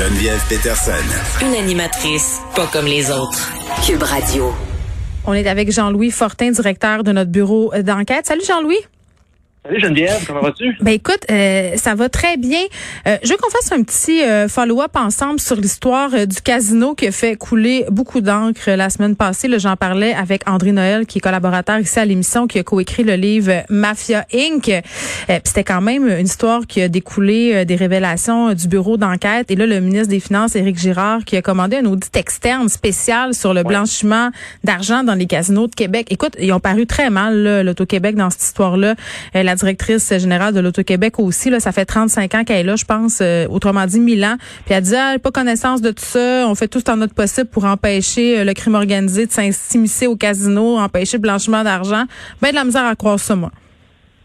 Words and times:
Geneviève 0.00 0.42
Peterson. 0.48 0.92
Une 1.42 1.54
animatrice 1.54 2.40
pas 2.56 2.66
comme 2.72 2.86
les 2.86 3.10
autres. 3.10 3.52
Cube 3.86 4.02
Radio. 4.02 4.50
On 5.26 5.34
est 5.34 5.46
avec 5.46 5.70
Jean-Louis 5.70 6.10
Fortin, 6.10 6.52
directeur 6.52 7.04
de 7.04 7.12
notre 7.12 7.30
bureau 7.30 7.70
d'enquête. 7.82 8.24
Salut 8.24 8.40
Jean-Louis. 8.48 8.78
Salut 9.62 9.78
Geneviève, 9.78 10.24
comment 10.26 10.40
vas-tu? 10.40 10.74
Ben 10.80 10.92
écoute, 10.92 11.20
euh, 11.30 11.76
ça 11.76 11.94
va 11.94 12.08
très 12.08 12.38
bien. 12.38 12.62
Euh, 13.06 13.18
je 13.22 13.28
veux 13.28 13.36
qu'on 13.36 13.50
fasse 13.50 13.70
un 13.72 13.82
petit 13.82 14.22
euh, 14.22 14.48
follow-up 14.48 14.96
ensemble 14.96 15.38
sur 15.38 15.56
l'histoire 15.56 16.26
du 16.26 16.40
casino 16.40 16.94
qui 16.94 17.08
a 17.08 17.12
fait 17.12 17.36
couler 17.36 17.84
beaucoup 17.90 18.22
d'encre 18.22 18.70
la 18.70 18.88
semaine 18.88 19.16
passée. 19.16 19.50
J'en 19.58 19.76
parlais 19.76 20.14
avec 20.14 20.48
André 20.48 20.72
Noël, 20.72 21.04
qui 21.04 21.18
est 21.18 21.20
collaborateur 21.20 21.78
ici 21.78 21.98
à 21.98 22.06
l'émission, 22.06 22.46
qui 22.46 22.58
a 22.58 22.62
coécrit 22.62 23.04
le 23.04 23.16
livre 23.16 23.52
Mafia 23.68 24.24
Inc. 24.32 24.72
C'était 25.44 25.64
quand 25.64 25.82
même 25.82 26.08
une 26.08 26.24
histoire 26.24 26.66
qui 26.66 26.80
a 26.80 26.88
découlé 26.88 27.66
des 27.66 27.76
révélations 27.76 28.54
du 28.54 28.66
bureau 28.66 28.96
d'enquête. 28.96 29.50
Et 29.50 29.56
là, 29.56 29.66
le 29.66 29.80
ministre 29.80 30.08
des 30.08 30.20
Finances, 30.20 30.56
Éric 30.56 30.78
Girard, 30.78 31.24
qui 31.26 31.36
a 31.36 31.42
commandé 31.42 31.76
un 31.76 31.84
audit 31.84 32.16
externe 32.16 32.70
spécial 32.70 33.34
sur 33.34 33.52
le 33.52 33.62
blanchiment 33.62 34.30
d'argent 34.64 35.04
dans 35.04 35.14
les 35.14 35.26
casinos 35.26 35.66
de 35.66 35.74
Québec. 35.74 36.06
Écoute, 36.08 36.34
ils 36.38 36.52
ont 36.54 36.60
paru 36.60 36.86
très 36.86 37.10
mal, 37.10 37.60
l'Auto-Québec, 37.62 38.16
dans 38.16 38.30
cette 38.30 38.42
histoire-là 38.42 38.94
la 39.50 39.56
directrice 39.56 40.16
générale 40.18 40.54
de 40.54 40.60
l'Auto-Québec 40.60 41.18
aussi. 41.18 41.50
Là, 41.50 41.60
ça 41.60 41.72
fait 41.72 41.84
35 41.84 42.34
ans 42.34 42.44
qu'elle 42.44 42.58
est 42.58 42.62
là, 42.64 42.76
je 42.76 42.84
pense, 42.84 43.20
euh, 43.20 43.46
autrement 43.48 43.86
dit 43.86 44.00
1000 44.00 44.24
ans. 44.24 44.36
Puis 44.64 44.74
elle 44.74 44.82
dit, 44.82 44.94
ah, 44.96 45.16
pas 45.22 45.30
connaissance 45.30 45.82
de 45.82 45.90
tout 45.90 46.04
ça. 46.04 46.46
On 46.48 46.54
fait 46.54 46.68
tout 46.68 46.88
en 46.88 46.96
notre 46.96 47.14
possible 47.14 47.48
pour 47.48 47.64
empêcher 47.64 48.40
euh, 48.40 48.44
le 48.44 48.54
crime 48.54 48.74
organisé 48.74 49.26
de 49.26 49.32
s'immiscer 49.32 50.06
au 50.06 50.16
casino, 50.16 50.78
empêcher 50.78 51.16
le 51.16 51.22
blanchiment 51.22 51.64
d'argent. 51.64 52.04
Ben 52.40 52.50
de 52.50 52.54
la 52.54 52.64
misère 52.64 52.84
à 52.84 52.94
croire 52.94 53.18
ça, 53.18 53.34
moi. 53.34 53.50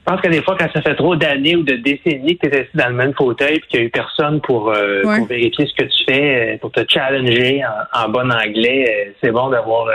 Je 0.06 0.12
pense 0.12 0.22
que 0.22 0.28
des 0.28 0.44
fois, 0.44 0.56
quand 0.60 0.68
ça 0.72 0.84
fait 0.84 0.96
trop 0.96 1.16
d'années 1.16 1.56
ou 1.56 1.64
de 1.64 1.78
décennies 1.78 2.38
que 2.38 2.48
tu 2.48 2.54
es 2.54 2.60
assis 2.60 2.78
dans 2.78 2.90
le 2.90 2.94
même 2.94 3.14
fauteuil 3.16 3.56
et 3.56 3.62
qu'il 3.62 3.80
n'y 3.80 3.86
a 3.86 3.88
eu 3.88 3.90
personne 3.90 4.40
pour, 4.42 4.70
euh, 4.70 5.02
vérifier 5.28 5.66
ce 5.66 5.84
que 5.84 5.90
tu 5.90 6.04
fais, 6.08 6.60
pour 6.62 6.72
te 6.72 6.82
challenger 6.88 7.64
en, 7.92 8.10
bon 8.10 8.32
anglais, 8.32 9.16
c'est 9.20 9.32
bon 9.32 9.50
d'avoir 9.50 9.88
euh, 9.88 9.94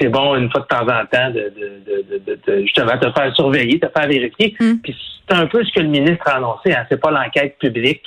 c'est 0.00 0.08
bon 0.08 0.36
une 0.36 0.50
fois 0.50 0.62
de 0.62 0.66
temps 0.66 0.86
en 0.86 1.04
temps 1.06 1.30
de, 1.30 1.52
de, 1.56 2.18
de, 2.26 2.38
de 2.46 2.60
justement 2.62 2.96
te 2.98 3.10
faire 3.12 3.34
surveiller, 3.34 3.78
te 3.78 3.88
faire 3.88 4.08
vérifier. 4.08 4.54
Mm. 4.58 4.74
Puis 4.82 4.96
c'est 5.28 5.36
un 5.36 5.46
peu 5.46 5.64
ce 5.64 5.72
que 5.72 5.80
le 5.80 5.88
ministre 5.88 6.26
a 6.28 6.36
annoncé. 6.36 6.72
Hein. 6.72 6.84
C'est 6.90 7.00
pas 7.00 7.10
l'enquête 7.10 7.58
publique 7.58 8.02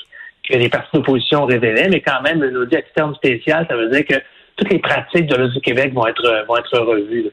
que 0.48 0.58
les 0.58 0.70
partis 0.70 0.90
d'opposition 0.94 1.46
révélaient, 1.46 1.90
mais 1.90 2.02
quand 2.02 2.22
même 2.22 2.42
un 2.44 2.56
audit 2.56 2.76
externe 2.76 3.16
spécial, 3.16 3.66
ça 3.70 3.76
veut 3.76 3.90
dire 3.90 4.06
que 4.06 4.16
toutes 4.58 4.72
les 4.72 4.80
pratiques 4.80 5.28
de 5.28 5.36
l'Audit 5.36 5.56
du 5.56 5.62
Québec 5.62 5.94
vont 5.94 6.08
être 6.08 6.46
vont 6.48 6.58
être 6.58 6.80
revues. 6.80 7.32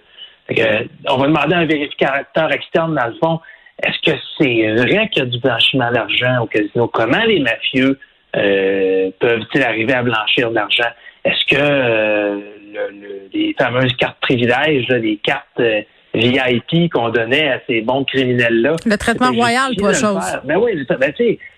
on 1.08 1.16
va 1.16 1.26
demander 1.26 1.54
à 1.54 1.58
un 1.58 1.66
vérificateur 1.66 2.52
externe, 2.52 2.94
dans 2.94 3.06
le 3.06 3.14
fond, 3.22 3.40
est-ce 3.82 4.10
que 4.10 4.16
c'est 4.38 4.74
vrai 4.74 5.08
qu'il 5.08 5.22
y 5.22 5.26
a 5.26 5.28
du 5.28 5.38
blanchiment 5.38 5.90
d'argent 5.90 6.42
au 6.42 6.46
casino? 6.46 6.88
Comment 6.88 7.24
les 7.26 7.40
mafieux 7.40 7.98
euh, 8.36 9.10
peuvent-ils 9.20 9.62
arriver 9.62 9.92
à 9.92 10.02
blanchir 10.02 10.50
de 10.50 10.54
l'argent? 10.54 10.88
Est-ce 11.24 11.54
que 11.54 11.60
euh, 11.60 12.40
le, 12.72 13.28
les 13.32 13.54
fameuses 13.58 13.94
cartes 13.96 14.18
privilèges, 14.20 14.88
les 14.88 15.16
cartes 15.16 15.60
euh, 15.60 15.82
VIP 16.14 16.92
qu'on 16.92 17.08
donnait 17.08 17.50
à 17.50 17.60
ces 17.66 17.80
bons 17.80 18.04
criminels-là. 18.04 18.76
Le 18.84 18.96
traitement 18.96 19.32
royal, 19.32 19.74
toi, 19.76 19.92
chose. 19.92 20.22
Ben 20.44 20.58
oui, 20.58 20.72
ben, 20.88 21.12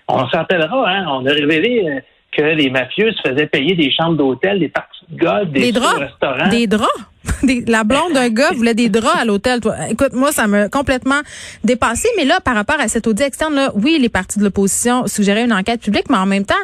on 0.09 0.29
s'appellera, 0.29 0.91
hein, 0.91 1.07
on 1.09 1.27
a 1.27 1.33
révélé 1.33 1.85
euh, 1.89 2.01
que 2.37 2.43
les 2.43 2.71
mafieux 2.71 3.13
se 3.13 3.29
faisaient 3.29 3.47
payer 3.47 3.75
des 3.75 3.91
chambres 3.91 4.17
d'hôtel, 4.17 4.59
des 4.59 4.69
parties 4.69 5.05
de 5.09 5.19
golf, 5.19 5.49
des, 5.51 5.73
restaurants. 5.73 6.49
Des 6.51 6.67
draps? 6.67 6.91
la 7.67 7.85
blonde 7.85 8.13
d'un 8.13 8.29
gars 8.29 8.53
voulait 8.53 8.75
des 8.75 8.89
draps 8.89 9.17
à 9.21 9.25
l'hôtel. 9.25 9.61
Écoute, 9.91 10.13
moi, 10.13 10.33
ça 10.33 10.47
m'a 10.47 10.69
complètement 10.69 11.21
dépassé. 11.63 12.09
Mais 12.17 12.25
là, 12.25 12.41
par 12.41 12.55
rapport 12.55 12.79
à 12.79 12.89
cet 12.89 13.07
audit 13.07 13.23
externe, 13.23 13.55
là, 13.55 13.73
oui, 13.75 13.99
les 14.01 14.09
partis 14.09 14.39
de 14.39 14.45
l'opposition 14.45 15.07
suggéraient 15.07 15.45
une 15.45 15.53
enquête 15.53 15.81
publique, 15.81 16.07
mais 16.11 16.17
en 16.17 16.27
même 16.27 16.45
temps, 16.45 16.55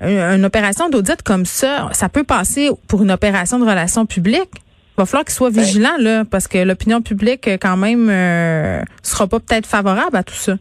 une, 0.00 0.44
opération 0.44 0.88
d'audit 0.88 1.22
comme 1.22 1.44
ça, 1.44 1.88
ça 1.92 2.08
peut 2.08 2.24
passer 2.24 2.70
pour 2.88 3.02
une 3.02 3.10
opération 3.10 3.58
de 3.58 3.64
relations 3.64 4.06
publiques. 4.06 4.50
Il 4.54 5.02
va 5.02 5.06
falloir 5.06 5.24
qu'ils 5.24 5.34
soient 5.34 5.50
vigilants, 5.50 5.98
là, 5.98 6.24
parce 6.24 6.48
que 6.48 6.58
l'opinion 6.58 7.02
publique, 7.02 7.48
quand 7.60 7.76
même, 7.76 8.08
euh, 8.08 8.80
sera 9.02 9.26
pas 9.26 9.40
peut-être 9.40 9.66
favorable 9.66 10.16
à 10.16 10.22
tout 10.22 10.34
ça 10.34 10.54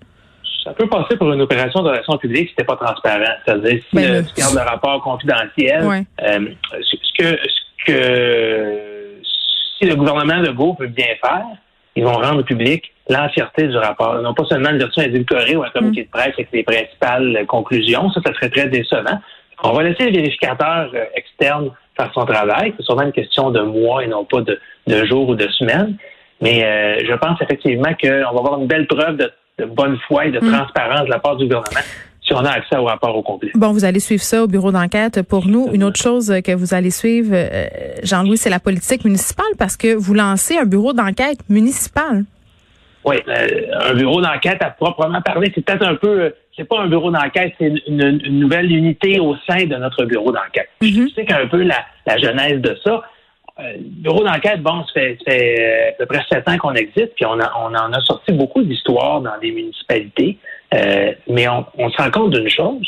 ça 0.65 0.73
peut 0.73 0.87
passer 0.87 1.15
pour 1.15 1.31
une 1.31 1.41
opération 1.41 1.83
de 1.83 1.89
relations 1.89 2.17
publiques 2.17 2.47
si 2.47 2.55
c'était 2.57 2.65
pas 2.65 2.75
transparent. 2.75 3.35
C'est-à-dire 3.45 3.79
si 3.87 3.95
ben, 3.95 4.25
tu 4.25 4.41
gardes 4.41 4.55
le 4.55 4.61
rapport 4.61 4.99
confidentiel, 5.03 6.05
euh, 6.23 6.39
ce 6.81 7.21
que 7.21 7.37
ce 7.37 7.85
que 7.85 8.84
si 9.85 9.91
le 9.91 9.95
gouvernement 9.95 10.37
Legault 10.37 10.73
peut 10.73 10.87
bien 10.87 11.13
faire, 11.21 11.45
ils 11.95 12.03
vont 12.03 12.13
rendre 12.13 12.41
public 12.41 12.91
l'entièreté 13.07 13.67
du 13.67 13.77
rapport. 13.77 14.19
Non 14.21 14.33
pas 14.33 14.43
seulement 14.45 14.71
une 14.71 14.79
version 14.79 15.03
édulcorée 15.03 15.55
ou 15.55 15.63
un 15.63 15.69
communiqué 15.69 16.03
de 16.03 16.09
presse 16.09 16.33
avec 16.33 16.49
les 16.51 16.63
principales 16.63 17.45
conclusions. 17.47 18.09
Ça, 18.11 18.21
ça 18.25 18.33
serait 18.33 18.49
très 18.49 18.67
décevant. 18.67 19.19
On 19.63 19.71
va 19.71 19.83
laisser 19.83 20.05
le 20.09 20.17
vérificateur 20.17 20.91
euh, 20.93 21.05
externe 21.15 21.71
faire 21.95 22.11
son 22.13 22.25
travail. 22.25 22.73
C'est 22.77 22.83
sûrement 22.83 23.03
une 23.03 23.13
question 23.13 23.51
de 23.51 23.61
mois 23.61 24.03
et 24.03 24.07
non 24.07 24.25
pas 24.25 24.41
de, 24.41 24.59
de 24.87 25.05
jours 25.05 25.29
ou 25.29 25.35
de 25.35 25.47
semaines. 25.49 25.95
Mais 26.41 26.65
euh, 26.65 27.05
je 27.07 27.13
pense 27.13 27.41
effectivement 27.41 27.93
qu'on 28.01 28.09
va 28.09 28.27
avoir 28.27 28.59
une 28.59 28.67
belle 28.67 28.87
preuve 28.87 29.17
de, 29.17 29.65
bonne 29.65 29.97
foi 30.07 30.25
et 30.25 30.31
de 30.31 30.39
mm. 30.39 30.51
transparence 30.51 31.05
de 31.05 31.11
la 31.11 31.19
part 31.19 31.37
du 31.37 31.45
gouvernement 31.45 31.85
si 32.25 32.33
on 32.33 32.39
a 32.39 32.49
accès 32.49 32.75
au 32.77 32.85
rapport 32.85 33.15
au 33.15 33.21
complet. 33.21 33.51
Bon, 33.53 33.71
vous 33.71 33.85
allez 33.85 33.99
suivre 33.99 34.23
ça 34.23 34.43
au 34.43 34.47
bureau 34.47 34.71
d'enquête 34.71 35.21
pour 35.21 35.47
nous. 35.47 35.69
Une 35.73 35.83
autre 35.83 36.01
chose 36.01 36.33
que 36.43 36.55
vous 36.55 36.73
allez 36.73 36.89
suivre, 36.89 37.29
euh, 37.33 37.67
Jean-Louis, 38.03 38.37
c'est 38.37 38.49
la 38.49 38.59
politique 38.59 39.05
municipale 39.05 39.45
parce 39.59 39.77
que 39.77 39.93
vous 39.93 40.13
lancez 40.13 40.57
un 40.57 40.65
bureau 40.65 40.93
d'enquête 40.93 41.37
municipal. 41.49 42.23
Oui, 43.03 43.17
euh, 43.27 43.47
un 43.91 43.93
bureau 43.93 44.19
d'enquête 44.21 44.57
à 44.61 44.71
proprement 44.71 45.21
parler, 45.21 45.51
c'est 45.53 45.63
peut-être 45.63 45.85
un 45.85 45.93
peu, 45.93 46.33
c'est 46.57 46.67
pas 46.67 46.79
un 46.79 46.87
bureau 46.87 47.11
d'enquête, 47.11 47.53
c'est 47.59 47.71
une, 47.87 48.17
nouvelle 48.39 48.71
unité 48.71 49.19
au 49.19 49.35
sein 49.47 49.65
de 49.65 49.75
notre 49.75 50.05
bureau 50.05 50.31
d'enquête. 50.31 50.69
Je 50.81 50.87
mm-hmm. 50.87 51.13
sais 51.13 51.25
qu'un 51.25 51.45
peu 51.45 51.61
la, 51.61 51.85
la 52.07 52.17
genèse 52.17 52.59
de 52.61 52.75
ça. 52.83 53.03
Euh, 53.59 53.73
le 53.77 54.01
bureau 54.01 54.23
d'enquête, 54.23 54.61
bon, 54.61 54.83
ça 54.85 54.93
fait, 54.95 55.17
ça 55.23 55.31
fait, 55.31 55.89
à 55.89 55.91
peu 55.99 56.07
près 56.07 56.23
sept 56.27 56.49
ans 56.49 56.57
qu'on 56.57 56.73
existe, 56.73 57.13
puis 57.15 57.25
on, 57.25 57.39
a, 57.39 57.53
on 57.59 57.75
en 57.75 57.93
a 57.93 58.01
sorti 58.01 58.31
beaucoup 58.33 58.63
d'histoires 58.63 59.21
dans 59.21 59.35
les 59.39 59.51
municipalités. 59.51 60.39
Euh, 60.73 61.13
mais 61.27 61.47
on, 61.47 61.89
se 61.89 61.97
rend 62.01 62.11
compte 62.11 62.31
d'une 62.31 62.49
chose, 62.49 62.87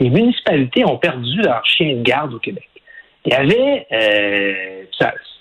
les 0.00 0.10
municipalités 0.10 0.84
ont 0.84 0.98
perdu 0.98 1.40
leur 1.42 1.64
chien 1.64 1.96
de 1.96 2.02
garde 2.02 2.34
au 2.34 2.38
Québec. 2.38 2.68
Il 3.24 3.32
y 3.32 3.36
avait, 3.36 3.86
euh, 3.92 4.84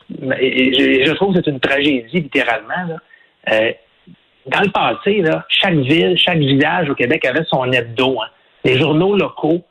je, 0.09 1.13
trouve 1.13 1.35
que 1.35 1.41
c'est 1.43 1.51
une 1.51 1.59
tragédie 1.59 2.21
littéralement. 2.21 2.97
Euh, 3.51 3.71
dans 4.45 4.61
le 4.61 4.71
passé, 4.71 5.23
chaque 5.49 5.75
ville, 5.75 6.17
chaque 6.17 6.37
village 6.37 6.89
au 6.89 6.95
Québec 6.95 7.25
avait 7.25 7.43
son 7.45 7.69
hebdo. 7.71 8.21
Hein. 8.21 8.27
Les 8.63 8.79
journaux 8.79 9.15
locaux 9.15 9.63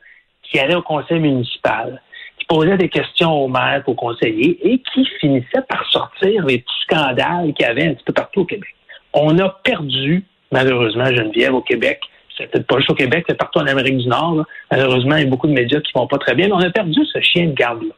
qui 0.43 0.59
allaient 0.59 0.75
au 0.75 0.81
conseil 0.81 1.19
municipal, 1.19 2.01
qui 2.37 2.45
posaient 2.45 2.77
des 2.77 2.89
questions 2.89 3.31
aux 3.31 3.47
maires, 3.47 3.83
aux 3.87 3.95
conseillers, 3.95 4.59
et 4.63 4.81
qui 4.93 5.05
finissaient 5.19 5.63
par 5.67 5.89
sortir 5.89 6.45
les 6.45 6.59
petits 6.59 6.81
scandales 6.83 7.53
qu'il 7.53 7.65
y 7.65 7.69
avait 7.69 7.87
un 7.87 7.93
petit 7.93 8.03
peu 8.03 8.13
partout 8.13 8.41
au 8.41 8.45
Québec. 8.45 8.69
On 9.13 9.37
a 9.39 9.49
perdu 9.63 10.23
malheureusement, 10.53 11.05
Geneviève, 11.05 11.53
au 11.53 11.61
Québec. 11.61 11.99
C'est 12.37 12.49
peut-être 12.49 12.65
pas 12.65 12.77
juste 12.77 12.89
au 12.89 12.95
Québec, 12.95 13.25
c'est 13.27 13.37
partout 13.37 13.59
en 13.59 13.67
Amérique 13.67 13.97
du 13.97 14.07
Nord. 14.07 14.45
Malheureusement, 14.71 15.17
il 15.17 15.23
y 15.23 15.27
a 15.27 15.29
beaucoup 15.29 15.47
de 15.47 15.53
médias 15.53 15.79
qui 15.81 15.91
vont 15.93 16.07
pas 16.07 16.17
très 16.17 16.33
bien, 16.33 16.47
mais 16.47 16.53
on 16.53 16.59
a 16.59 16.69
perdu 16.69 16.99
ce 17.11 17.19
chien 17.21 17.47
de 17.47 17.53
garde-là. 17.53 17.93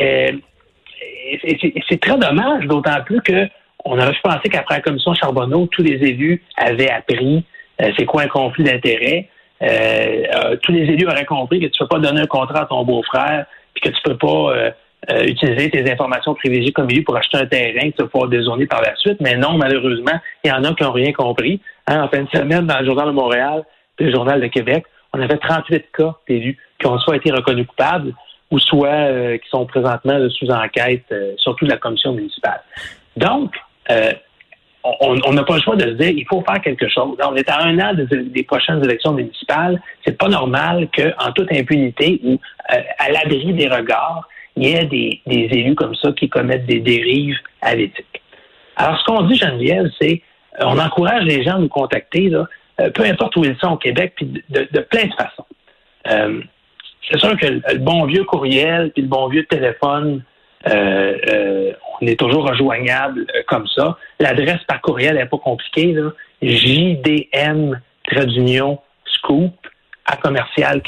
Euh, 0.00 0.32
c'est 1.88 2.00
très 2.00 2.18
dommage, 2.18 2.66
d'autant 2.66 3.00
plus 3.04 3.20
que 3.20 3.46
on 3.84 3.98
aurait 3.98 4.14
pensé 4.22 4.48
qu'après 4.48 4.76
la 4.76 4.80
commission 4.80 5.12
Charbonneau, 5.14 5.66
tous 5.66 5.82
les 5.82 5.94
élus 5.94 6.42
avaient 6.56 6.90
appris 6.90 7.44
euh, 7.80 7.90
c'est 7.96 8.04
quoi 8.06 8.22
un 8.22 8.28
conflit 8.28 8.64
d'intérêts. 8.64 9.28
Euh, 9.62 10.56
tous 10.62 10.72
les 10.72 10.82
élus 10.82 11.06
auraient 11.06 11.24
compris 11.24 11.60
que 11.60 11.66
tu 11.66 11.82
ne 11.82 11.86
peux 11.86 11.88
pas 11.88 11.98
donner 11.98 12.20
un 12.20 12.26
contrat 12.26 12.62
à 12.62 12.66
ton 12.66 12.84
beau-frère, 12.84 13.46
puis 13.74 13.82
que 13.82 13.96
tu 13.96 14.02
peux 14.04 14.16
pas 14.16 14.72
euh, 15.10 15.24
utiliser 15.24 15.68
tes 15.68 15.90
informations 15.90 16.32
privilégiées 16.32 16.72
comme 16.72 16.88
élu 16.88 17.02
pour 17.02 17.16
acheter 17.16 17.36
un 17.36 17.46
terrain 17.46 17.90
que 17.90 17.96
tu 17.96 18.02
vas 18.02 18.08
pouvoir 18.08 18.30
dézoner 18.30 18.66
par 18.66 18.82
la 18.82 18.94
suite. 18.94 19.16
Mais 19.20 19.36
non, 19.36 19.58
malheureusement, 19.58 20.20
il 20.44 20.48
y 20.48 20.52
en 20.52 20.62
a 20.62 20.72
qui 20.74 20.84
n'ont 20.84 20.92
rien 20.92 21.12
compris. 21.12 21.60
Hein, 21.88 22.04
en 22.04 22.08
fin 22.08 22.22
de 22.22 22.28
semaine, 22.28 22.66
dans 22.66 22.78
le 22.78 22.86
Journal 22.86 23.08
de 23.08 23.12
Montréal 23.12 23.64
le 23.98 24.12
Journal 24.12 24.40
de 24.40 24.46
Québec, 24.46 24.84
on 25.12 25.20
avait 25.20 25.38
38 25.38 25.86
cas 25.96 26.14
d'élus 26.28 26.56
qui 26.78 26.86
ont 26.86 26.98
soit 26.98 27.16
été 27.16 27.32
reconnus 27.32 27.66
coupables 27.66 28.14
ou 28.50 28.58
soit 28.58 28.88
euh, 28.88 29.38
qui 29.38 29.48
sont 29.48 29.66
présentement 29.66 30.18
sous 30.30 30.50
enquête, 30.50 31.04
euh, 31.10 31.32
surtout 31.36 31.64
de 31.64 31.70
la 31.70 31.76
commission 31.78 32.12
municipale. 32.12 32.62
Donc, 33.16 33.54
on 34.84 35.32
n'a 35.32 35.42
pas 35.44 35.56
le 35.56 35.62
choix 35.62 35.76
de 35.76 35.82
se 35.82 35.94
dire 35.94 36.10
il 36.10 36.26
faut 36.28 36.42
faire 36.42 36.60
quelque 36.62 36.88
chose. 36.88 37.16
on 37.24 37.34
est 37.36 37.48
à 37.48 37.62
un 37.62 37.78
an 37.80 37.92
des 37.94 38.42
prochaines 38.44 38.82
élections 38.84 39.12
municipales. 39.12 39.80
C'est 40.04 40.16
pas 40.16 40.28
normal 40.28 40.88
qu'en 40.96 41.32
toute 41.32 41.52
impunité 41.52 42.20
ou 42.24 42.38
à 42.68 43.10
l'abri 43.10 43.52
des 43.52 43.68
regards, 43.68 44.28
il 44.56 44.68
y 44.68 44.76
a 44.76 44.84
des, 44.84 45.20
élus 45.26 45.74
comme 45.74 45.94
ça 45.94 46.12
qui 46.12 46.28
commettent 46.28 46.66
des 46.66 46.80
dérives 46.80 47.38
à 47.60 47.74
l'éthique. 47.74 48.22
Alors, 48.76 48.98
ce 48.98 49.04
qu'on 49.04 49.22
dit, 49.22 49.36
Geneviève, 49.36 49.90
c'est 50.00 50.22
euh, 50.60 50.64
on 50.66 50.78
encourage 50.78 51.24
les 51.24 51.42
gens 51.42 51.56
à 51.56 51.58
nous 51.58 51.68
contacter, 51.68 52.30
euh, 52.32 52.90
peu 52.90 53.04
importe 53.04 53.36
où 53.36 53.44
ils 53.44 53.56
sont 53.56 53.72
au 53.72 53.76
Québec, 53.76 54.12
puis 54.16 54.26
de, 54.26 54.80
plein 54.80 55.06
de 55.06 55.14
façons. 55.14 55.46
Euh, 56.08 56.40
c'est 57.10 57.18
sûr 57.18 57.36
que 57.36 57.46
le, 57.46 57.78
bon 57.78 58.04
vieux 58.04 58.24
courriel, 58.24 58.90
puis 58.92 59.02
le 59.02 59.08
bon 59.08 59.28
vieux 59.28 59.44
téléphone, 59.46 60.22
on 60.64 62.06
est 62.06 62.18
toujours 62.18 62.48
rejoignable 62.48 63.26
comme 63.48 63.66
ça. 63.66 63.98
L'adresse 64.20 64.62
par 64.68 64.80
courriel 64.80 65.16
n'est 65.16 65.26
pas 65.26 65.38
compliquée, 65.38 65.92
là. 65.92 66.12
JDM, 66.40 67.74
scoop, 69.06 69.52
à 70.06 70.16
commercial 70.16 70.82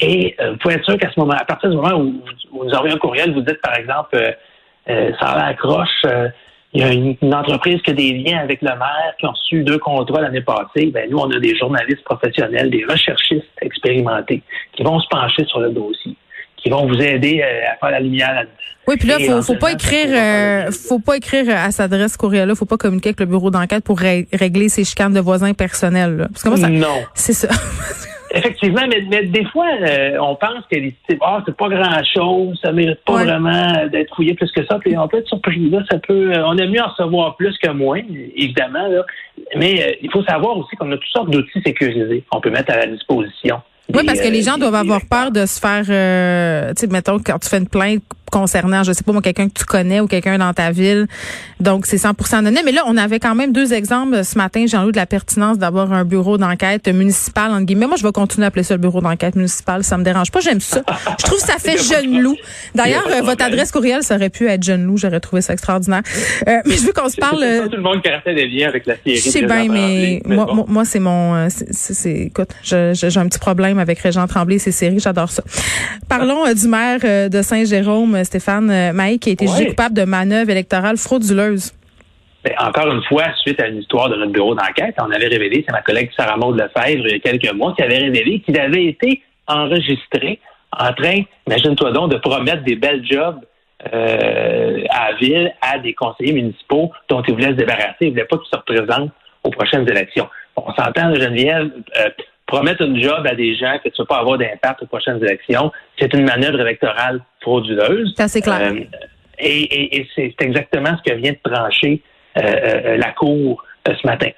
Et 0.00 0.36
vous 0.38 0.56
pouvez 0.56 0.74
être 0.74 0.84
sûr 0.84 0.98
qu'à 0.98 1.10
ce 1.12 1.20
moment, 1.20 1.34
à 1.34 1.44
partir 1.44 1.70
du 1.70 1.76
moment 1.76 1.94
où, 1.96 2.22
vous 2.52 2.70
envoyez 2.70 2.94
un 2.94 2.98
courriel, 2.98 3.32
vous 3.32 3.42
dites 3.42 3.60
par 3.62 3.76
exemple, 3.76 4.36
ça 4.86 5.26
a 5.26 5.46
l'accroche, 5.46 6.04
il 6.74 6.80
y 6.80 6.84
a 6.84 6.92
une, 6.92 7.34
entreprise 7.34 7.80
qui 7.82 7.90
a 7.90 7.94
des 7.94 8.12
liens 8.12 8.38
avec 8.38 8.62
le 8.62 8.70
maire, 8.70 9.14
qui 9.18 9.26
ont 9.26 9.32
reçu 9.32 9.62
deux 9.62 9.78
contrats 9.78 10.22
l'année 10.22 10.40
passée. 10.40 10.86
Ben, 10.86 11.08
nous, 11.10 11.18
on 11.18 11.30
a 11.30 11.38
des 11.38 11.54
journalistes 11.56 12.02
professionnels, 12.04 12.70
des 12.70 12.84
recherchistes 12.88 13.44
expérimentés 13.60 14.42
qui 14.72 14.82
vont 14.82 14.98
se 14.98 15.06
pencher 15.08 15.44
sur 15.44 15.60
le 15.60 15.70
dossier, 15.70 16.16
qui 16.56 16.70
vont 16.70 16.86
vous 16.86 16.98
aider 16.98 17.42
à 17.42 17.76
faire 17.76 17.90
la 17.90 18.00
lumière 18.00 18.32
là-dedans. 18.32 18.52
Oui, 18.88 18.96
puis 18.96 19.06
là, 19.06 19.18
faut, 19.18 19.42
faut 19.42 19.58
pas 19.58 19.72
écrire, 19.72 20.08
euh, 20.08 20.70
faut 20.72 20.98
pas 20.98 21.16
écrire 21.16 21.44
à 21.50 21.70
cette 21.70 21.92
adresse 21.92 22.16
courriel-là, 22.16 22.54
faut 22.54 22.64
pas 22.64 22.78
communiquer 22.78 23.10
avec 23.10 23.20
le 23.20 23.26
bureau 23.26 23.50
d'enquête 23.50 23.84
pour 23.84 23.98
régler 23.98 24.68
ces 24.68 24.84
chicanes 24.84 25.12
de 25.12 25.20
voisins 25.20 25.52
personnels. 25.52 26.16
Là. 26.16 26.28
Parce 26.28 26.42
que 26.42 26.48
moi, 26.48 26.58
ça, 26.58 26.68
non, 26.68 27.04
c'est 27.14 27.34
ça. 27.34 27.48
Effectivement, 28.34 28.82
mais, 28.88 29.04
mais, 29.10 29.24
des 29.24 29.44
fois, 29.46 29.68
euh, 29.82 30.16
on 30.20 30.34
pense 30.36 30.64
que 30.70 30.76
ah, 31.20 31.42
c'est 31.44 31.56
pas 31.56 31.68
grand-chose, 31.68 32.58
ça 32.62 32.72
mérite 32.72 33.00
pas 33.04 33.24
vraiment 33.24 33.86
d'être 33.88 34.14
fouillé 34.14 34.34
plus 34.34 34.50
que 34.52 34.64
ça. 34.66 34.78
Puis 34.78 34.96
on 34.96 35.06
peut 35.06 35.18
être 35.18 35.28
surpris. 35.28 35.68
Là, 35.68 35.82
ça 35.90 35.98
peut, 35.98 36.32
euh, 36.32 36.46
on 36.46 36.56
aime 36.56 36.70
mieux 36.70 36.80
en 36.80 36.88
recevoir 36.88 37.36
plus 37.36 37.56
que 37.58 37.70
moins, 37.70 38.00
évidemment. 38.34 38.88
Là. 38.88 39.04
Mais 39.56 39.98
il 40.00 40.10
faut 40.10 40.22
savoir 40.24 40.56
aussi 40.56 40.76
qu'on 40.76 40.90
a 40.92 40.96
toutes 40.96 41.12
sortes 41.12 41.30
d'outils 41.30 41.60
sécurisés 41.62 42.24
qu'on 42.30 42.40
peut 42.40 42.50
mettre 42.50 42.72
à 42.72 42.76
la 42.76 42.86
disposition. 42.86 43.60
Oui, 43.92 44.04
parce 44.06 44.20
que 44.20 44.28
les 44.28 44.42
gens 44.42 44.56
doivent 44.56 44.76
avoir 44.76 45.00
peur 45.10 45.30
de 45.30 45.44
se 45.44 45.60
faire, 45.60 45.82
tu 45.82 46.80
sais, 46.80 46.86
mettons, 46.90 47.18
quand 47.18 47.38
tu 47.38 47.48
fais 47.48 47.58
une 47.58 47.68
plainte 47.68 48.02
concernant, 48.32 48.82
je 48.82 48.92
sais 48.92 49.04
pas 49.04 49.12
moi, 49.12 49.22
quelqu'un 49.22 49.48
que 49.48 49.54
tu 49.54 49.64
connais 49.64 50.00
ou 50.00 50.08
quelqu'un 50.08 50.38
dans 50.38 50.52
ta 50.52 50.72
ville. 50.72 51.06
Donc, 51.60 51.86
c'est 51.86 51.96
100% 51.96 52.36
anonyme. 52.36 52.62
Mais 52.64 52.72
là, 52.72 52.82
on 52.86 52.96
avait 52.96 53.20
quand 53.20 53.34
même 53.34 53.52
deux 53.52 53.72
exemples 53.72 54.24
ce 54.24 54.36
matin, 54.36 54.64
Jean-Louis, 54.66 54.92
de 54.92 54.96
la 54.96 55.06
pertinence 55.06 55.58
d'avoir 55.58 55.92
un 55.92 56.04
bureau 56.04 56.38
d'enquête 56.38 56.88
municipal, 56.88 57.52
entre 57.52 57.66
guillemets. 57.66 57.86
Moi, 57.86 57.96
je 57.96 58.02
vais 58.02 58.12
continuer 58.12 58.46
à 58.46 58.48
appeler 58.48 58.64
ça 58.64 58.74
le 58.74 58.80
bureau 58.80 59.00
d'enquête 59.00 59.36
municipal. 59.36 59.84
Ça 59.84 59.98
me 59.98 60.02
dérange 60.02 60.30
pas. 60.32 60.40
J'aime 60.40 60.60
ça. 60.60 60.82
Je 61.18 61.24
trouve 61.24 61.38
que 61.38 61.46
ça 61.46 61.58
fait 61.58 61.78
jeune 61.82 62.20
loup. 62.20 62.36
D'ailleurs, 62.74 63.04
votre 63.22 63.44
adresse 63.44 63.70
courriel, 63.70 64.02
ça 64.02 64.16
aurait 64.16 64.30
pu 64.30 64.48
être 64.48 64.62
jeune 64.62 64.84
loup. 64.84 64.96
J'aurais 64.96 65.20
trouvé 65.20 65.42
ça 65.42 65.52
extraordinaire. 65.52 66.02
Euh, 66.48 66.58
mais 66.64 66.76
je 66.76 66.82
veux 66.86 66.92
qu'on 66.92 67.08
se 67.08 67.16
parle. 67.16 67.40
Pas 67.40 67.46
euh, 67.46 67.68
tout 67.68 67.76
le 67.76 67.82
monde 67.82 68.02
qui 68.02 68.08
a 68.08 68.20
des 68.34 68.48
liens 68.48 68.68
avec 68.68 68.86
la 68.86 68.94
série. 68.96 69.16
Je 69.16 69.30
sais 69.30 69.42
bien, 69.42 69.66
mais, 69.68 70.22
moi, 70.24 70.64
moi, 70.66 70.84
c'est 70.84 71.00
mon, 71.00 71.34
euh, 71.34 71.48
c'est, 71.50 72.12
écoute, 72.12 72.50
j'ai 72.62 73.16
un 73.16 73.28
petit 73.28 73.38
problème 73.38 73.78
avec 73.78 73.98
Régent 73.98 74.26
Tremblay 74.26 74.56
et 74.56 74.58
ses 74.58 74.72
séries. 74.72 75.00
J'adore 75.00 75.30
ça. 75.30 75.42
Parlons 76.08 76.52
du 76.52 76.68
maire 76.68 77.00
de 77.30 77.42
Saint-Jérôme, 77.42 78.21
Stéphane 78.24 78.70
euh, 78.70 78.92
Maï, 78.92 79.18
qui 79.18 79.30
a 79.30 79.32
été 79.32 79.46
jugé 79.46 79.68
coupable 79.68 79.94
de 79.94 80.04
manœuvre 80.04 80.50
électorale 80.50 80.96
frauduleuse. 80.96 81.72
Ben, 82.44 82.54
encore 82.58 82.92
une 82.92 83.02
fois, 83.04 83.24
suite 83.40 83.60
à 83.60 83.68
une 83.68 83.78
histoire 83.78 84.08
de 84.08 84.16
notre 84.16 84.32
bureau 84.32 84.54
d'enquête, 84.54 84.96
on 84.98 85.10
avait 85.10 85.28
révélé, 85.28 85.64
c'est 85.66 85.72
ma 85.72 85.82
collègue 85.82 86.10
Sarah 86.16 86.36
Maud 86.36 86.56
Lefebvre, 86.56 87.06
il 87.06 87.12
y 87.12 87.14
a 87.14 87.18
quelques 87.20 87.52
mois, 87.52 87.72
qui 87.76 87.82
avait 87.82 87.98
révélé 87.98 88.40
qu'il 88.40 88.58
avait 88.58 88.86
été 88.86 89.22
enregistré 89.46 90.40
en 90.76 90.92
train, 90.92 91.22
imagine-toi 91.46 91.92
donc, 91.92 92.10
de 92.10 92.16
promettre 92.16 92.62
des 92.64 92.76
belles 92.76 93.04
jobs 93.04 93.40
euh, 93.92 94.84
à 94.90 95.10
la 95.10 95.16
ville 95.18 95.52
à 95.60 95.78
des 95.78 95.92
conseillers 95.92 96.32
municipaux 96.32 96.92
dont 97.08 97.22
il 97.26 97.34
voulait 97.34 97.48
se 97.48 97.52
débarrasser. 97.52 97.96
Il 98.02 98.06
ne 98.08 98.10
voulait 98.12 98.24
pas 98.24 98.38
qu'ils 98.38 98.50
se 98.50 98.56
représentent 98.56 99.10
aux 99.44 99.50
prochaines 99.50 99.88
élections. 99.88 100.28
On 100.56 100.72
s'entend, 100.74 101.14
Geneviève, 101.14 101.70
euh, 101.98 102.08
promettre 102.52 102.82
une 102.82 103.00
job 103.00 103.26
à 103.26 103.34
des 103.34 103.56
gens 103.56 103.78
que 103.82 103.88
tu 103.88 104.00
ne 104.00 104.04
vas 104.04 104.14
pas 104.14 104.18
avoir 104.20 104.36
d'impact 104.36 104.82
aux 104.82 104.86
prochaines 104.86 105.24
élections, 105.24 105.72
c'est 105.98 106.12
une 106.12 106.24
manœuvre 106.24 106.60
électorale 106.60 107.20
frauduleuse. 107.40 108.12
Ça, 108.14 108.28
c'est 108.28 108.42
clair. 108.42 108.60
Euh, 108.60 108.84
et, 109.38 110.06
c'est 110.14 110.34
exactement 110.40 110.90
ce 110.98 111.10
que 111.10 111.16
vient 111.16 111.32
de 111.32 111.50
trancher 111.50 112.02
euh, 112.36 112.42
euh, 112.42 112.96
la 112.98 113.10
Cour 113.12 113.64
ce 113.86 114.06
matin. 114.06 114.28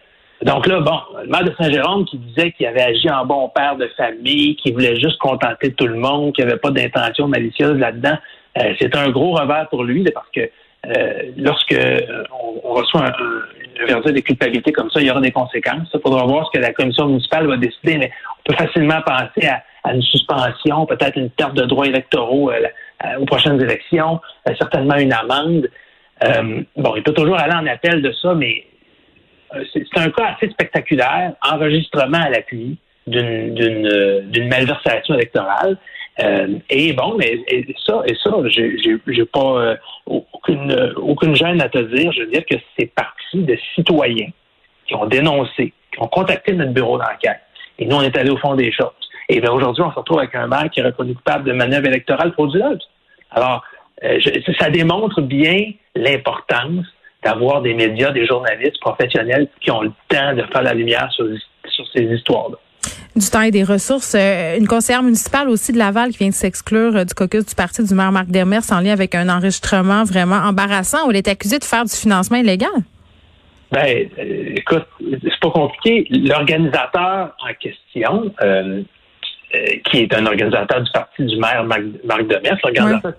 Donc 0.42 0.66
là, 0.68 0.80
bon, 0.80 0.98
le 1.22 1.28
maire 1.28 1.44
de 1.44 1.52
Saint-Jérôme 1.58 2.04
qui 2.04 2.18
disait 2.18 2.52
qu'il 2.52 2.66
avait 2.66 2.82
agi 2.82 3.10
en 3.10 3.26
bon 3.26 3.48
père 3.48 3.76
de 3.76 3.88
famille, 3.96 4.54
qu'il 4.56 4.74
voulait 4.74 4.98
juste 5.00 5.18
contenter 5.18 5.72
tout 5.72 5.86
le 5.86 5.96
monde, 5.96 6.34
qu'il 6.34 6.44
n'y 6.44 6.52
avait 6.52 6.60
pas 6.60 6.70
d'intention 6.70 7.26
malicieuse 7.26 7.78
là-dedans, 7.78 8.16
c'est 8.78 8.94
un 8.94 9.10
gros 9.10 9.32
revers 9.32 9.68
pour 9.68 9.82
lui 9.82 10.04
parce 10.12 10.28
que 10.30 10.48
lorsque 11.36 11.76
on, 12.62 12.74
reçoit 12.74 13.06
un, 13.06 13.12
un 13.80 13.86
verdict 13.86 14.16
de 14.16 14.20
culpabilité 14.20 14.72
comme 14.72 14.90
ça, 14.90 15.00
il 15.00 15.06
y 15.06 15.10
aura 15.10 15.20
des 15.20 15.32
conséquences. 15.32 15.88
Il 15.92 16.00
faudra 16.00 16.24
voir 16.24 16.46
ce 16.46 16.58
que 16.58 16.62
la 16.62 16.72
commission 16.72 17.06
municipale 17.06 17.46
va 17.46 17.56
décider, 17.56 17.98
mais 17.98 18.10
on 18.38 18.52
peut 18.52 18.56
facilement 18.56 19.00
penser 19.02 19.48
à, 19.48 19.92
une 19.92 20.02
suspension, 20.02 20.86
peut-être 20.86 21.18
une 21.18 21.28
perte 21.30 21.54
de 21.54 21.64
droits 21.64 21.86
électoraux 21.86 22.50
euh, 22.50 22.58
euh, 23.04 23.18
aux 23.18 23.26
prochaines 23.26 23.60
élections, 23.60 24.18
euh, 24.48 24.54
certainement 24.58 24.96
une 24.96 25.12
amende. 25.12 25.68
bon, 26.76 26.96
il 26.96 27.02
peut 27.02 27.12
toujours 27.12 27.38
aller 27.38 27.54
en 27.54 27.66
appel 27.66 28.00
de 28.00 28.10
ça, 28.12 28.34
mais 28.34 28.64
c'est 29.72 29.84
un 29.96 30.10
cas 30.10 30.34
assez 30.34 30.50
spectaculaire, 30.50 31.34
enregistrement 31.42 32.18
à 32.18 32.30
l'appui 32.30 32.78
d'une 33.06 34.48
malversation 34.48 35.14
électorale. 35.14 35.76
et 36.70 36.92
bon, 36.94 37.16
mais 37.18 37.38
ça, 37.86 38.02
et 38.06 38.14
ça, 38.22 38.30
j'ai 38.48 39.24
pas 39.26 39.76
aucune 40.44 40.92
aucune 40.96 41.34
gêne 41.34 41.60
à 41.60 41.68
te 41.68 41.78
dire. 41.78 42.12
Je 42.12 42.20
veux 42.20 42.30
dire 42.30 42.44
que 42.48 42.56
c'est 42.78 42.92
parti 42.94 43.38
de 43.38 43.56
citoyens 43.74 44.30
qui 44.86 44.94
ont 44.94 45.06
dénoncé, 45.06 45.72
qui 45.92 46.00
ont 46.00 46.08
contacté 46.08 46.52
notre 46.52 46.72
bureau 46.72 46.98
d'enquête. 46.98 47.40
Et 47.78 47.86
nous, 47.86 47.96
on 47.96 48.02
est 48.02 48.16
allé 48.16 48.30
au 48.30 48.36
fond 48.36 48.54
des 48.54 48.70
choses. 48.70 48.92
Et 49.28 49.40
bien 49.40 49.50
aujourd'hui, 49.50 49.82
on 49.82 49.90
se 49.90 49.96
retrouve 49.96 50.18
avec 50.18 50.34
un 50.34 50.46
maire 50.46 50.68
qui 50.70 50.80
est 50.80 50.84
reconnu 50.84 51.14
coupable 51.14 51.44
de 51.44 51.52
manœuvre 51.52 51.86
électorale 51.86 52.32
frauduleuse. 52.32 52.86
Alors, 53.30 53.64
euh, 54.04 54.18
ça 54.58 54.70
démontre 54.70 55.22
bien 55.22 55.72
l'importance 55.94 56.86
d'avoir 57.22 57.62
des 57.62 57.72
médias, 57.72 58.10
des 58.10 58.26
journalistes 58.26 58.78
professionnels 58.80 59.48
qui 59.60 59.70
ont 59.70 59.80
le 59.80 59.92
temps 60.08 60.34
de 60.34 60.42
faire 60.52 60.62
la 60.62 60.74
lumière 60.74 61.10
sur, 61.12 61.26
sur 61.66 61.86
ces 61.94 62.02
histoires-là 62.02 62.58
du 63.16 63.30
temps 63.30 63.42
et 63.42 63.50
des 63.50 63.64
ressources. 63.64 64.14
Euh, 64.14 64.58
une 64.58 64.66
conseillère 64.66 65.02
municipale 65.02 65.48
aussi 65.48 65.72
de 65.72 65.78
Laval 65.78 66.10
qui 66.10 66.18
vient 66.18 66.28
de 66.28 66.34
s'exclure 66.34 66.96
euh, 66.96 67.04
du 67.04 67.14
caucus 67.14 67.46
du 67.46 67.54
parti 67.54 67.84
du 67.84 67.94
maire 67.94 68.12
Marc 68.12 68.28
Demers 68.28 68.62
en 68.72 68.80
lien 68.80 68.92
avec 68.92 69.14
un 69.14 69.28
enregistrement 69.28 70.04
vraiment 70.04 70.36
embarrassant 70.36 71.06
où 71.06 71.10
elle 71.10 71.18
est 71.18 71.28
accusée 71.28 71.58
de 71.58 71.64
faire 71.64 71.84
du 71.84 71.92
financement 71.94 72.38
illégal. 72.38 72.70
Ben, 73.70 74.08
euh, 74.18 74.54
écoute, 74.56 74.86
c'est 75.00 75.40
pas 75.40 75.50
compliqué. 75.50 76.06
L'organisateur 76.10 77.36
en 77.40 77.54
question, 77.60 78.34
qui 79.84 79.98
est 79.98 80.14
un 80.14 80.26
organisateur 80.26 80.82
du 80.82 80.90
parti 80.90 81.24
du 81.24 81.36
maire 81.36 81.64
Marc, 81.64 82.26
Demers, 82.26 82.58
l'organisateur 82.64 83.14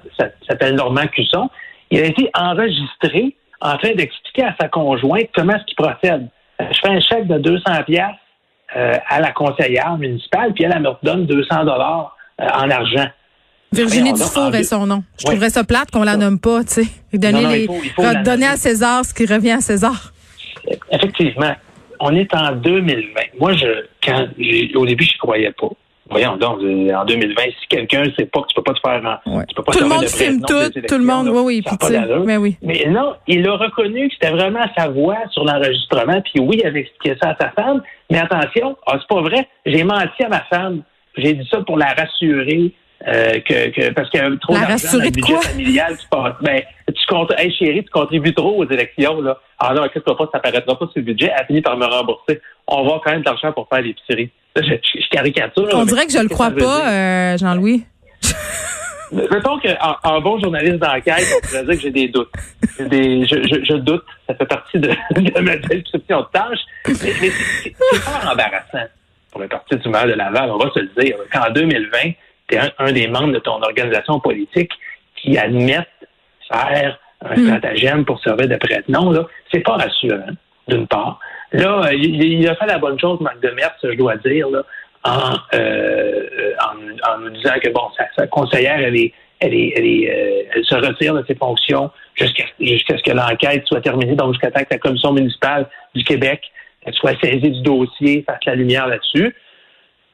s'appelle 0.48 0.76
Normand 0.76 1.08
Cusson, 1.08 1.50
il 1.92 2.02
a 2.02 2.06
été 2.08 2.30
enregistré 2.34 3.36
en 3.62 3.78
train 3.78 3.94
d'expliquer 3.94 4.44
à 4.44 4.56
sa 4.60 4.68
conjointe 4.68 5.30
comment 5.34 5.54
est-ce 5.54 5.66
qu'il 5.66 5.76
procède. 5.76 6.28
Je 6.60 6.80
fais 6.82 6.90
un 6.90 7.00
chèque 7.00 7.28
de 7.28 7.38
200 7.38 7.84
pièces 7.86 8.16
euh, 8.76 8.96
à 9.08 9.20
la 9.20 9.32
conseillère 9.32 9.98
municipale, 9.98 10.54
puis 10.54 10.64
elle, 10.64 10.74
elle 10.76 10.82
me 10.82 10.90
redonne 10.90 11.26
200 11.26 11.66
dollars 11.66 12.16
euh, 12.42 12.46
en 12.46 12.70
argent. 12.70 13.08
Virginie 13.72 14.14
Dufour 14.14 14.56
est 14.56 14.64
son 14.64 14.86
nom. 14.86 15.04
Je 15.20 15.26
trouverais 15.26 15.50
ça 15.50 15.64
plate 15.64 15.92
qu'on 15.92 16.04
la 16.04 16.18
nomme 16.18 16.40
pas, 16.40 16.64
tu 16.64 16.84
sais. 16.84 16.88
Donner, 17.14 17.68
donner 18.24 18.48
à 18.48 18.56
César 18.56 19.04
ce 19.04 19.14
qui 19.14 19.26
revient 19.26 19.52
à 19.52 19.62
César. 19.62 20.14
Effectivement. 20.92 21.54
On 22.00 22.16
est 22.16 22.34
en 22.34 22.54
2020. 22.54 23.22
Moi, 23.40 23.54
je, 23.54 23.86
quand, 24.04 24.28
au 24.76 24.86
début, 24.86 25.06
je 25.06 25.18
croyais 25.18 25.52
pas. 25.52 25.70
Voyons 26.10 26.38
donc, 26.38 26.60
en 26.60 27.06
2020, 27.06 27.42
si 27.60 27.68
quelqu'un 27.68 28.04
ne 28.04 28.12
sait 28.12 28.26
pas 28.26 28.42
que 28.42 28.48
tu 28.48 28.54
peux 28.56 28.62
pas 28.62 28.74
te 28.74 28.80
faire... 28.80 29.22
Tu 29.48 29.56
peux 29.56 29.64
pas 29.64 29.72
tout 29.72 29.80
le 29.80 29.90
monde 29.90 30.06
filme 30.06 30.42
tout, 30.42 30.70
tout 30.88 30.98
le 30.98 31.04
monde, 31.04 31.30
oui, 31.30 31.64
oui, 31.64 31.98
mais 32.26 32.38
oui. 32.38 32.58
Mais 32.62 32.86
non, 32.88 33.16
il 33.28 33.48
a 33.48 33.56
reconnu 33.56 34.08
que 34.10 34.14
c'était 34.14 34.32
vraiment 34.32 34.66
sa 34.78 34.90
voix 34.90 35.18
sur 35.32 35.44
l'enregistrement, 35.46 36.22
puis 36.22 36.42
oui, 36.42 36.60
il 36.62 36.68
avait 36.68 36.82
expliqué 36.82 37.18
ça 37.22 37.30
à 37.30 37.36
sa 37.40 37.50
femme, 37.52 37.82
mais 38.12 38.20
attention, 38.20 38.78
ah, 38.86 38.98
c'est 39.00 39.08
pas 39.08 39.22
vrai, 39.22 39.48
j'ai 39.66 39.84
menti 39.84 40.24
à 40.24 40.30
ma 40.30 40.42
femme, 40.42 40.84
j'ai 41.18 41.34
dit 41.34 41.48
ça 41.50 41.62
pour 41.62 41.78
la 41.78 41.94
rassurer, 41.94 42.72
euh, 43.08 43.40
que, 43.42 43.70
que, 43.70 43.94
parce 43.94 44.10
qu'il 44.10 44.20
y 44.20 44.24
a 44.24 44.30
trop 44.42 44.54
d'argent 44.54 44.98
dans 44.98 45.04
le 45.04 45.12
budget 45.12 45.36
familial. 45.36 45.96
Tu, 45.98 46.08
ben, 46.42 46.62
tu 46.88 47.06
comptes, 47.08 47.34
hey 47.38 47.54
chérie, 47.54 47.84
tu 47.84 47.90
contribues 47.92 48.34
trop 48.34 48.64
aux 48.64 48.70
élections, 48.70 49.22
là. 49.22 49.38
Ah 49.60 49.74
non, 49.74 49.84
qu'est-ce 49.84 50.04
que 50.04 50.12
pas, 50.12 50.30
ça 50.32 50.38
apparaîtra 50.38 50.80
pas 50.80 50.86
sur 50.86 50.94
le 50.96 51.02
budget. 51.02 51.32
Elle 51.36 51.42
a 51.42 51.46
fini 51.46 51.62
par 51.62 51.78
me 51.78 51.86
rembourser. 51.86 52.42
On 52.68 52.84
va 52.84 53.02
quand 53.04 53.12
même 53.12 53.22
de 53.22 53.26
l'argent 53.26 53.52
pour 53.52 53.68
faire 53.70 53.82
l'épicerie. 53.82 54.32
Je, 54.56 54.62
je, 54.62 55.10
caricature. 55.10 55.68
On 55.74 55.86
dirait 55.86 56.06
que 56.06 56.14
je 56.14 56.20
le 56.20 56.30
crois 56.30 56.52
pas, 56.52 56.90
euh, 56.90 57.38
Jean-Louis. 57.38 57.86
Mettons 59.12 59.60
qu'en 59.60 59.98
en 60.04 60.22
bon 60.22 60.40
journaliste 60.40 60.78
d'enquête, 60.78 61.26
on 61.36 61.46
pourrait 61.46 61.64
dire 61.64 61.76
que 61.76 61.82
j'ai 61.82 61.92
des 61.92 62.08
doutes. 62.08 62.32
Des, 62.80 63.26
je, 63.26 63.36
je, 63.44 63.64
je, 63.64 63.74
doute, 63.76 64.04
ça 64.28 64.36
fait 64.36 64.46
partie 64.46 64.80
de, 64.80 64.90
de 65.16 65.40
ma 65.42 65.58
description 65.58 66.22
de 66.22 66.28
tâche. 66.32 66.60
Mais, 66.88 66.94
mais 67.22 67.30
c'est 67.64 67.76
pas 68.04 68.32
embarrassant 68.32 68.88
pour 69.36 69.42
le 69.42 69.50
parti 69.50 69.76
du 69.76 69.90
maire 69.90 70.08
de 70.08 70.14
Laval, 70.14 70.50
on 70.50 70.58
va 70.58 70.72
se 70.74 70.80
le 70.80 70.90
dire. 70.98 71.18
Qu'en 71.30 71.52
2020, 71.52 72.00
tu 72.48 72.56
es 72.56 72.60
un, 72.80 72.92
des 72.94 73.10
membres 73.10 73.34
de 73.34 73.40
ton 73.40 73.62
organisation 73.62 74.18
politique 74.22 74.72
qui 75.18 75.38
admettent 75.38 75.88
faire 76.50 76.98
un 77.22 77.36
hmm. 77.36 77.46
stratagème 77.46 78.06
pour 78.06 78.22
servir 78.22 78.48
de 78.48 78.56
prête-nom, 78.56 79.12
là, 79.12 79.26
c'est 79.52 79.60
pas 79.60 79.74
rassurant, 79.74 80.32
d'une 80.70 80.88
part. 80.88 81.20
Là, 81.52 81.94
il, 81.94 82.48
a 82.48 82.56
fait 82.56 82.66
la 82.66 82.80
bonne 82.80 83.00
chose, 83.00 83.20
Marc 83.22 83.40
Demers, 83.42 83.76
je 83.84 83.96
dois 83.96 84.18
dire, 84.18 84.50
là, 84.50 84.64
en, 85.04 85.34
euh, 85.54 86.54
en, 86.60 87.12
en, 87.12 87.18
nous 87.20 87.30
disant 87.30 87.54
que 87.62 87.70
bon, 87.70 87.84
sa, 88.16 88.28
conseillère, 88.28 88.80
elle 88.80 88.96
est, 88.96 89.14
elle 89.40 89.54
est, 89.54 89.74
elle, 89.76 89.86
est, 89.86 90.10
euh, 90.10 90.50
elle 90.56 90.66
se 90.66 90.76
retire 90.76 91.14
de 91.14 91.24
ses 91.28 91.36
fonctions 91.36 91.92
jusqu'à 92.16 92.46
jusqu'à 92.60 92.98
ce 92.98 93.04
que 93.04 93.12
l'enquête 93.12 93.64
soit 93.68 93.82
terminée, 93.82 94.16
donc 94.16 94.34
jusqu'à 94.34 94.50
ce 94.50 94.64
que 94.64 94.68
la 94.72 94.80
commission 94.80 95.14
municipale 95.14 95.70
du 95.94 96.04
Québec 96.04 96.42
soit 96.94 97.20
saisie 97.22 97.52
du 97.52 97.62
dossier, 97.62 98.24
fasse 98.28 98.44
la 98.46 98.56
lumière 98.56 98.88
là-dessus. 98.88 99.36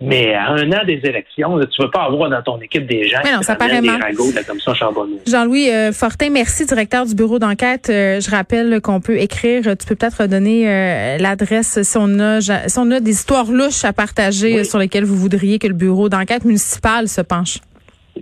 Mais 0.01 0.33
à 0.33 0.49
un 0.49 0.71
an 0.71 0.83
des 0.85 0.99
élections, 1.03 1.59
tu 1.59 1.81
ne 1.81 1.85
veux 1.85 1.91
pas 1.91 2.03
avoir 2.03 2.29
dans 2.29 2.41
ton 2.41 2.59
équipe 2.59 2.87
des 2.87 3.07
gens 3.07 3.19
qui 3.21 3.43
ça 3.43 3.55
des 3.55 3.89
ragots 3.89 4.31
de 4.31 4.35
la 4.35 4.43
commission 4.43 4.73
Charbonneau. 4.73 5.19
Jean-Louis 5.27 5.69
euh, 5.69 5.91
Fortin, 5.91 6.29
merci, 6.31 6.65
directeur 6.65 7.05
du 7.05 7.13
bureau 7.13 7.37
d'enquête. 7.37 7.89
Euh, 7.89 8.19
je 8.19 8.31
rappelle 8.31 8.81
qu'on 8.81 8.99
peut 8.99 9.17
écrire, 9.17 9.63
tu 9.63 9.87
peux 9.87 9.95
peut-être 9.95 10.21
redonner 10.21 10.67
euh, 10.67 11.17
l'adresse 11.19 11.83
si 11.83 11.97
on 11.97 12.19
a 12.19 12.41
si 12.41 12.79
on 12.79 12.89
a 12.91 12.99
des 12.99 13.11
histoires 13.11 13.51
louches 13.51 13.85
à 13.85 13.93
partager 13.93 14.63
sur 14.63 14.79
lesquelles 14.79 15.05
vous 15.05 15.15
voudriez 15.15 15.59
que 15.59 15.67
le 15.67 15.73
bureau 15.73 16.09
d'enquête 16.09 16.45
municipal 16.45 17.07
se 17.07 17.21
penche. 17.21 17.59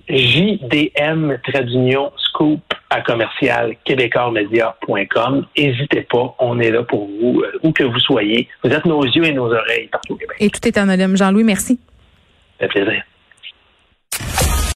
JDM 0.09 1.37
Tradunion 1.43 2.11
Scoop 2.17 2.61
à 2.89 3.01
commercial.quebecormedia.com. 3.01 5.45
N'hésitez 5.57 6.07
pas, 6.09 6.35
on 6.39 6.59
est 6.59 6.71
là 6.71 6.83
pour 6.83 7.07
vous, 7.07 7.41
euh, 7.41 7.59
où 7.63 7.71
que 7.71 7.83
vous 7.83 7.99
soyez. 7.99 8.47
Vous 8.63 8.71
êtes 8.71 8.85
nos 8.85 9.03
yeux 9.03 9.25
et 9.25 9.33
nos 9.33 9.53
oreilles 9.53 9.87
partout 9.87 10.13
au 10.13 10.17
Québec. 10.17 10.37
Et 10.39 10.49
tout 10.49 10.67
est 10.67 10.77
anonyme. 10.77 11.15
Jean-Louis, 11.15 11.43
merci. 11.43 11.79
Ça 12.59 12.67
fait 12.67 12.83
plaisir. 12.83 13.03